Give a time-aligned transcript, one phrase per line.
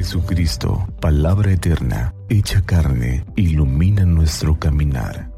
[0.00, 5.30] Jesucristo, palabra eterna, hecha carne, ilumina nuestro caminar.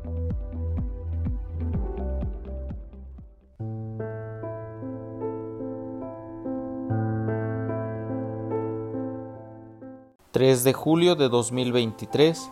[10.32, 12.48] ...3 de julio de 2023...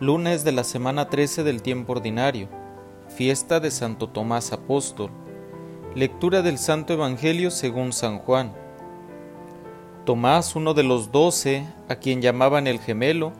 [0.00, 2.48] ...lunes de la semana 13 del tiempo ordinario...
[3.06, 5.12] ...fiesta de Santo Tomás Apóstol...
[5.94, 8.63] ...lectura del Santo Evangelio según San Juan...
[10.04, 13.32] Tomás, uno de los doce, a quien llamaban el gemelo,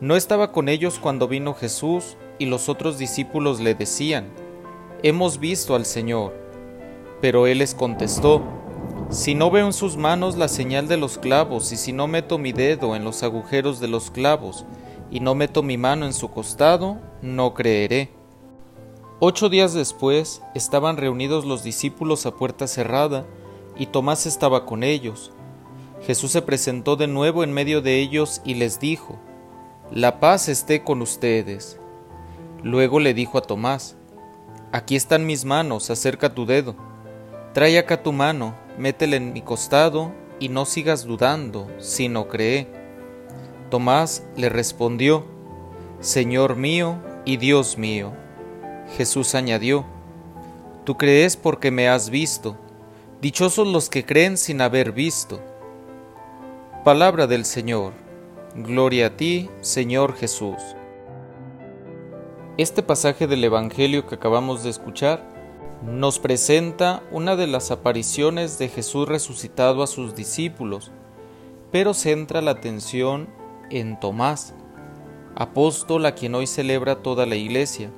[0.00, 4.28] no estaba con ellos cuando vino Jesús y los otros discípulos le decían,
[5.02, 6.32] Hemos visto al Señor.
[7.20, 8.42] Pero él les contestó,
[9.10, 12.38] Si no veo en sus manos la señal de los clavos y si no meto
[12.38, 14.64] mi dedo en los agujeros de los clavos
[15.10, 18.10] y no meto mi mano en su costado, no creeré.
[19.18, 23.26] Ocho días después estaban reunidos los discípulos a puerta cerrada
[23.76, 25.32] y Tomás estaba con ellos.
[26.06, 29.18] Jesús se presentó de nuevo en medio de ellos y les dijo,
[29.90, 31.78] La paz esté con ustedes.
[32.62, 33.96] Luego le dijo a Tomás,
[34.72, 36.74] Aquí están mis manos, acerca tu dedo.
[37.52, 42.68] Trae acá tu mano, métela en mi costado y no sigas dudando, sino cree.
[43.68, 45.26] Tomás le respondió,
[46.00, 48.12] Señor mío y Dios mío.
[48.96, 49.84] Jesús añadió,
[50.84, 52.56] Tú crees porque me has visto.
[53.20, 55.42] Dichosos los que creen sin haber visto.
[56.84, 57.92] Palabra del Señor.
[58.54, 60.56] Gloria a ti, Señor Jesús.
[62.56, 65.22] Este pasaje del Evangelio que acabamos de escuchar
[65.84, 70.90] nos presenta una de las apariciones de Jesús resucitado a sus discípulos,
[71.70, 73.28] pero centra la atención
[73.68, 74.54] en Tomás,
[75.34, 77.90] apóstol a quien hoy celebra toda la iglesia.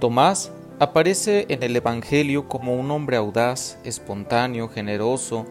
[0.00, 5.44] Tomás aparece en el Evangelio como un hombre audaz, espontáneo, generoso,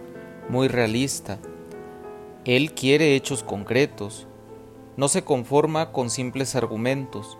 [0.49, 1.37] muy realista,
[2.45, 4.26] él quiere hechos concretos,
[4.95, 7.38] no se conforma con simples argumentos.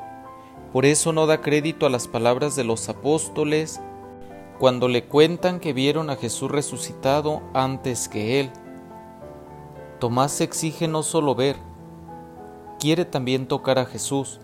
[0.74, 3.80] Por eso no da crédito a las palabras de los apóstoles
[4.60, 8.52] cuando le cuentan que vieron a Jesús resucitado antes que él.
[10.00, 11.56] Tomás exige no solo ver,
[12.78, 14.40] quiere también tocar a Jesús.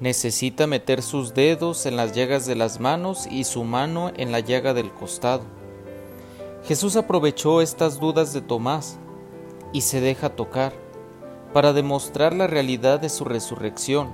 [0.00, 4.40] Necesita meter sus dedos en las llagas de las manos y su mano en la
[4.40, 5.42] llaga del costado.
[6.64, 8.98] Jesús aprovechó estas dudas de Tomás
[9.72, 10.72] y se deja tocar
[11.52, 14.08] para demostrar la realidad de su resurrección,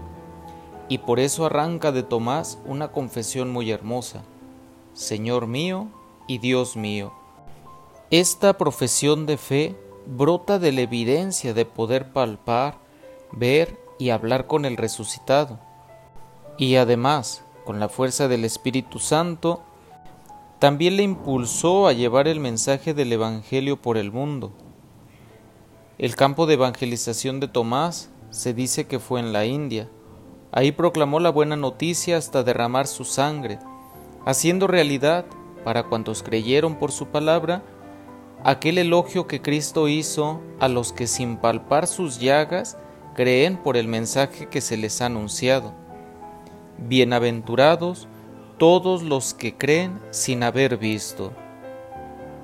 [0.89, 4.23] y por eso arranca de Tomás una confesión muy hermosa,
[4.95, 5.89] Señor mío
[6.27, 7.13] y Dios mío.
[8.11, 12.79] Esta profesión de fe brota de la evidencia de poder palpar,
[13.33, 15.59] ver y hablar con el resucitado,
[16.57, 19.63] y además, con la fuerza del Espíritu Santo,
[20.59, 24.53] también le impulsó a llevar el mensaje del Evangelio por el mundo
[25.99, 29.89] el campo de evangelización de Tomás se dice que fue en la India.
[30.53, 33.59] Ahí proclamó la buena noticia hasta derramar su sangre,
[34.27, 35.25] haciendo realidad,
[35.65, 37.63] para cuantos creyeron por su palabra,
[38.45, 42.77] aquel elogio que Cristo hizo a los que sin palpar sus llagas
[43.15, 45.73] creen por el mensaje que se les ha anunciado.
[46.79, 48.07] Bienaventurados
[48.59, 51.33] todos los que creen sin haber visto.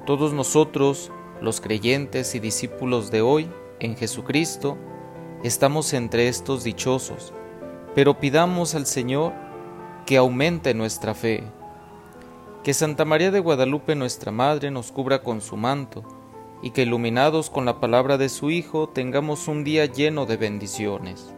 [0.07, 4.79] Todos nosotros, los creyentes y discípulos de hoy en Jesucristo,
[5.43, 7.33] estamos entre estos dichosos,
[7.95, 9.33] pero pidamos al Señor
[10.07, 11.43] que aumente nuestra fe.
[12.63, 16.05] Que Santa María de Guadalupe nuestra Madre nos cubra con su manto,
[16.63, 21.35] y que iluminados con la palabra de su Hijo tengamos un día lleno de bendiciones.